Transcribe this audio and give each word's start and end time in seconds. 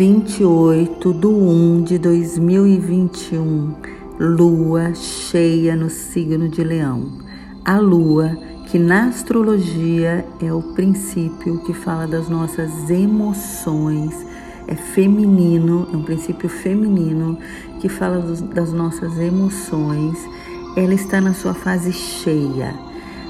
28 0.00 1.12
de 1.12 1.26
1 1.26 1.82
de 1.82 1.98
2021, 1.98 3.74
lua 4.18 4.94
cheia 4.94 5.76
no 5.76 5.90
signo 5.90 6.48
de 6.48 6.64
Leão. 6.64 7.18
A 7.66 7.78
lua, 7.78 8.34
que 8.70 8.78
na 8.78 9.08
astrologia 9.08 10.24
é 10.40 10.50
o 10.50 10.62
princípio 10.62 11.58
que 11.66 11.74
fala 11.74 12.06
das 12.06 12.30
nossas 12.30 12.88
emoções, 12.88 14.14
é 14.66 14.74
feminino, 14.74 15.86
é 15.92 15.96
um 15.98 16.02
princípio 16.02 16.48
feminino 16.48 17.36
que 17.78 17.90
fala 17.90 18.22
das 18.54 18.72
nossas 18.72 19.18
emoções. 19.18 20.16
Ela 20.76 20.94
está 20.94 21.20
na 21.20 21.34
sua 21.34 21.52
fase 21.52 21.92
cheia. 21.92 22.74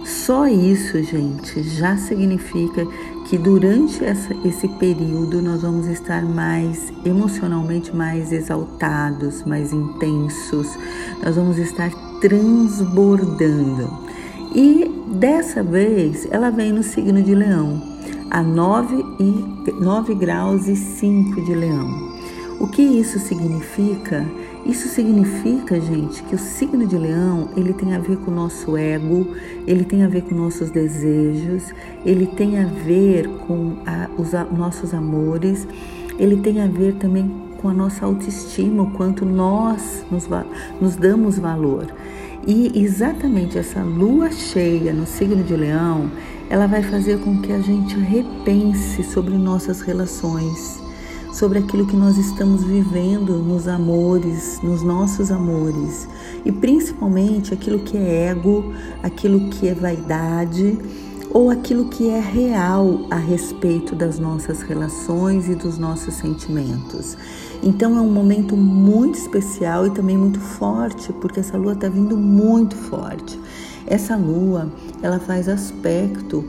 Só 0.05 0.47
isso, 0.47 1.03
gente, 1.03 1.65
já 1.65 1.97
significa 1.97 2.87
que 3.31 3.39
durante 3.39 4.05
essa, 4.05 4.35
esse 4.45 4.67
período 4.67 5.41
nós 5.41 5.63
vamos 5.63 5.87
estar 5.87 6.25
mais 6.25 6.93
emocionalmente 7.05 7.95
mais 7.95 8.33
exaltados, 8.33 9.45
mais 9.45 9.73
intensos, 9.73 10.77
nós 11.23 11.37
vamos 11.37 11.57
estar 11.57 11.93
transbordando. 12.21 13.89
E 14.53 15.07
dessa 15.13 15.63
vez 15.63 16.27
ela 16.29 16.51
vem 16.51 16.73
no 16.73 16.83
signo 16.83 17.23
de 17.23 17.33
Leão, 17.33 17.81
a 18.33 18.43
9, 18.43 18.97
e, 19.21 19.73
9 19.81 20.13
graus 20.17 20.67
e 20.67 20.75
5 20.75 21.41
de 21.45 21.55
Leão. 21.55 22.10
O 22.61 22.69
que 22.69 22.83
isso 22.83 23.19
significa? 23.19 24.23
Isso 24.67 24.87
significa, 24.89 25.81
gente, 25.81 26.23
que 26.25 26.35
o 26.35 26.39
signo 26.39 26.87
de 26.87 26.95
Leão 26.95 27.49
ele 27.57 27.73
tem 27.73 27.95
a 27.95 27.99
ver 27.99 28.19
com 28.19 28.31
o 28.31 28.35
nosso 28.35 28.77
ego, 28.77 29.29
ele 29.67 29.83
tem 29.83 30.05
a 30.05 30.09
ver 30.09 30.25
com 30.25 30.35
nossos 30.35 30.71
desejos, 30.71 31.73
ele 32.05 32.27
tem 32.27 32.59
a 32.59 32.67
ver 32.67 33.27
com 33.47 33.79
a, 33.87 34.11
os 34.19 34.35
a, 34.35 34.45
nossos 34.45 34.93
amores, 34.93 35.67
ele 36.19 36.37
tem 36.37 36.61
a 36.61 36.67
ver 36.67 36.97
também 36.97 37.35
com 37.57 37.71
a 37.71 37.73
nossa 37.73 38.05
autoestima, 38.05 38.83
o 38.83 38.91
quanto 38.91 39.25
nós 39.25 40.05
nos, 40.11 40.29
nos 40.79 40.97
damos 40.97 41.39
valor. 41.39 41.87
E 42.47 42.79
exatamente 42.79 43.57
essa 43.57 43.83
lua 43.83 44.31
cheia 44.31 44.93
no 44.93 45.07
signo 45.07 45.43
de 45.43 45.57
Leão, 45.57 46.11
ela 46.51 46.67
vai 46.67 46.83
fazer 46.83 47.21
com 47.21 47.41
que 47.41 47.55
a 47.55 47.61
gente 47.61 47.99
repense 47.99 49.03
sobre 49.03 49.33
nossas 49.39 49.81
relações 49.81 50.90
sobre 51.33 51.59
aquilo 51.59 51.87
que 51.87 51.97
nós 51.97 52.19
estamos 52.19 52.65
vivendo 52.65 53.39
nos 53.39 53.69
amores, 53.69 54.61
nos 54.63 54.83
nossos 54.83 55.31
amores, 55.31 56.09
e 56.45 56.51
principalmente 56.51 57.55
aquilo 57.55 57.81
que 57.81 57.97
é 57.97 58.27
ego, 58.29 58.73
aquilo 59.03 59.49
que 59.51 59.69
é 59.69 59.75
vaidade 59.75 60.79
ou 61.33 61.49
aquilo 61.49 61.89
que 61.89 62.11
é 62.11 62.19
real 62.19 63.07
a 63.09 63.17
respeito 63.17 63.95
das 63.95 64.19
nossas 64.19 64.63
relações 64.63 65.49
e 65.49 65.55
dos 65.55 65.79
nossos 65.79 66.15
sentimentos. 66.15 67.17
Então 67.63 67.97
é 67.97 68.01
um 68.01 68.11
momento 68.11 68.57
muito 68.57 69.17
especial 69.17 69.87
e 69.87 69.91
também 69.91 70.19
muito 70.19 70.41
forte, 70.41 71.13
porque 71.15 71.39
essa 71.39 71.57
lua 71.57 71.75
está 71.75 71.89
vindo 71.89 72.17
muito 72.17 72.75
forte. 72.75 73.39
Essa 73.87 74.17
lua, 74.17 74.73
ela 75.03 75.21
faz 75.21 75.49
aspecto 75.49 76.45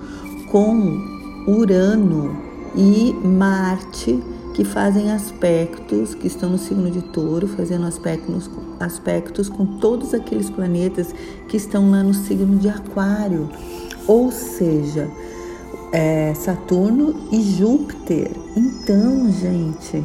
com 0.50 1.00
Urano 1.48 2.36
e 2.76 3.14
Marte 3.24 4.20
que 4.54 4.64
fazem 4.64 5.12
aspectos, 5.12 6.14
que 6.14 6.28
estão 6.28 6.50
no 6.50 6.58
signo 6.58 6.92
de 6.92 7.02
touro, 7.02 7.48
fazendo 7.48 7.86
aspectos, 7.86 8.50
aspectos 8.80 9.50
com 9.50 9.66
todos 9.66 10.14
aqueles 10.14 10.50
planetas 10.50 11.14
que 11.48 11.58
estão 11.58 11.90
lá 11.92 12.04
no 12.04 12.14
signo 12.14 12.58
de 12.58 12.70
aquário. 12.70 13.50
Ou 14.08 14.32
seja, 14.32 15.10
é, 15.92 16.34
Saturno 16.34 17.16
e 17.32 17.42
Júpiter. 17.42 18.32
Então, 18.56 19.32
gente, 19.32 20.04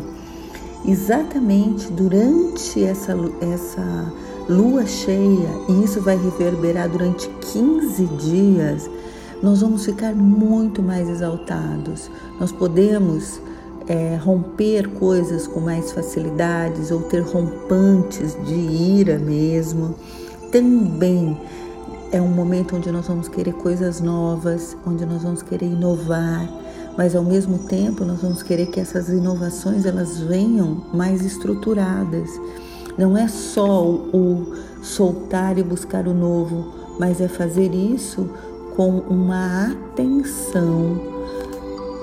exatamente 0.84 1.90
durante 1.92 2.84
essa, 2.84 3.16
essa 3.40 4.12
lua 4.48 4.86
cheia, 4.86 5.48
e 5.68 5.84
isso 5.84 6.00
vai 6.00 6.16
reverberar 6.16 6.88
durante 6.88 7.28
15 7.52 8.06
dias, 8.06 8.90
nós 9.42 9.60
vamos 9.60 9.84
ficar 9.84 10.14
muito 10.14 10.82
mais 10.82 11.08
exaltados. 11.08 12.10
Nós 12.40 12.52
podemos 12.52 13.40
é, 13.88 14.16
romper 14.16 14.88
coisas 14.90 15.46
com 15.46 15.60
mais 15.60 15.92
facilidades 15.92 16.90
ou 16.90 17.02
ter 17.02 17.20
rompantes 17.20 18.36
de 18.44 18.54
ira 18.54 19.18
mesmo. 19.18 19.94
Também 20.50 21.38
é 22.10 22.20
um 22.20 22.28
momento 22.28 22.76
onde 22.76 22.90
nós 22.90 23.06
vamos 23.06 23.28
querer 23.28 23.52
coisas 23.54 24.00
novas, 24.00 24.76
onde 24.86 25.04
nós 25.04 25.22
vamos 25.22 25.42
querer 25.42 25.66
inovar, 25.66 26.48
mas 26.96 27.14
ao 27.14 27.22
mesmo 27.22 27.58
tempo 27.58 28.04
nós 28.04 28.22
vamos 28.22 28.42
querer 28.42 28.66
que 28.66 28.80
essas 28.80 29.08
inovações 29.08 29.86
elas 29.86 30.18
venham 30.20 30.82
mais 30.92 31.24
estruturadas. 31.24 32.30
Não 32.96 33.16
é 33.16 33.28
só 33.28 33.84
o 33.84 34.54
soltar 34.82 35.58
e 35.58 35.62
buscar 35.62 36.08
o 36.08 36.14
novo, 36.14 36.72
mas 36.98 37.20
é 37.20 37.28
fazer 37.28 37.74
isso 37.74 38.30
com 38.74 38.98
uma 39.00 39.72
atenção 39.72 41.15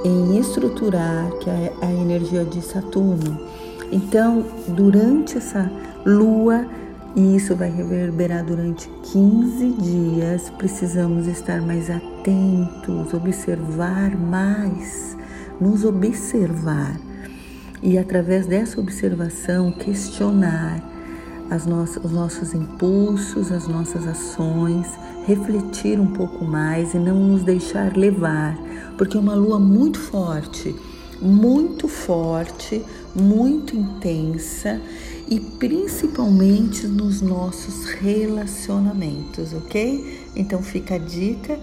em 0.03 0.38
estruturar, 0.38 1.30
que 1.40 1.50
é 1.50 1.74
a 1.81 1.91
energia 1.91 2.44
de 2.44 2.62
Saturno. 2.62 3.40
Então, 3.91 4.46
durante 4.68 5.38
essa 5.38 5.72
lua, 6.06 6.66
e 7.16 7.36
isso 7.36 7.56
vai 7.56 7.69
reverberar 7.69 8.44
durante 8.44 8.90
15 9.12 9.69
dias, 9.74 10.50
precisamos 10.58 11.28
estar 11.28 11.62
mais 11.62 11.90
atentos, 11.90 13.13
observar 13.13 14.18
mais, 14.18 15.16
nos 15.62 15.86
observar. 15.86 17.00
E 17.81 17.97
através 17.97 18.47
dessa 18.47 18.80
observação, 18.80 19.72
questionar 19.72 20.93
os 21.56 22.12
nossos 22.12 22.53
impulsos, 22.53 23.52
as 23.52 23.68
nossas 23.68 24.08
ações, 24.08 24.88
refletir 25.25 26.00
um 26.00 26.08
pouco 26.08 26.44
mais 26.44 26.94
e 26.94 26.97
não 26.97 27.16
nos 27.16 27.44
deixar 27.44 27.96
levar, 27.96 28.58
porque 28.97 29.16
é 29.16 29.19
uma 29.19 29.36
lua 29.36 29.59
muito 29.59 30.00
forte, 30.00 30.75
muito 31.22 31.88
forte, 31.88 32.84
muito 33.16 33.75
intensa 33.75 34.81
e 35.30 35.40
principalmente 35.40 36.88
nos 36.88 37.22
nossos 37.22 37.86
relacionamentos, 37.86 39.53
ok? 39.53 40.30
Então 40.36 40.62
fica 40.62 40.96
a 40.96 40.97
dica 40.97 41.59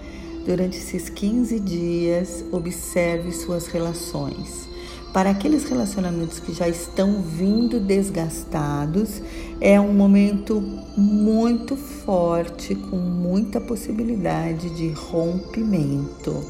durante 0.46 0.78
esses 0.78 1.08
15 1.08 1.60
dias, 1.60 2.44
observe 2.52 3.32
suas 3.32 3.66
relações. 3.66 4.69
Para 5.12 5.30
aqueles 5.30 5.64
relacionamentos 5.64 6.38
que 6.38 6.52
já 6.52 6.68
estão 6.68 7.20
vindo 7.20 7.80
desgastados, 7.80 9.20
é 9.60 9.80
um 9.80 9.92
momento 9.92 10.62
muito 10.96 11.76
forte, 11.76 12.76
com 12.76 12.96
muita 12.96 13.60
possibilidade 13.60 14.70
de 14.70 14.90
rompimento. 14.90 16.44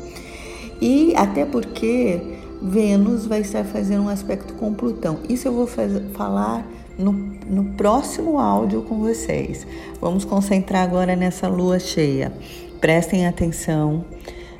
E 0.78 1.14
até 1.16 1.46
porque 1.46 2.20
Vênus 2.60 3.26
vai 3.26 3.40
estar 3.40 3.64
fazendo 3.64 4.04
um 4.04 4.08
aspecto 4.08 4.52
com 4.54 4.74
Plutão. 4.74 5.20
Isso 5.26 5.48
eu 5.48 5.52
vou 5.54 5.66
fazer, 5.66 6.02
falar 6.12 6.66
no, 6.98 7.12
no 7.12 7.64
próximo 7.72 8.38
áudio 8.38 8.82
com 8.82 8.98
vocês. 8.98 9.66
Vamos 9.98 10.26
concentrar 10.26 10.82
agora 10.82 11.16
nessa 11.16 11.48
lua 11.48 11.78
cheia. 11.78 12.30
Prestem 12.78 13.26
atenção 13.26 14.04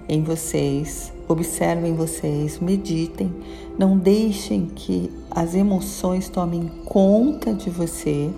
em 0.09 0.23
vocês, 0.23 1.13
observem 1.33 1.95
vocês, 1.95 2.59
meditem, 2.59 3.33
não 3.79 3.97
deixem 3.97 4.67
que 4.67 5.11
as 5.31 5.55
emoções 5.55 6.29
tomem 6.29 6.71
conta 6.85 7.53
de 7.53 7.71
você, 7.71 8.31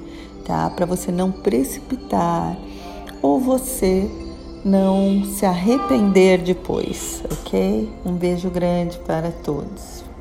tá? 0.44 0.69
Para 0.70 0.86
você 0.86 1.10
não 1.10 1.31
precipitar 1.32 2.56
ou 3.20 3.41
você 3.41 4.08
não 4.64 5.25
se 5.25 5.44
arrepender 5.44 6.42
depois, 6.42 7.22
ok? 7.31 7.88
Um 8.04 8.12
beijo 8.12 8.50
grande 8.50 8.98
para 8.98 9.32
todos. 9.32 10.11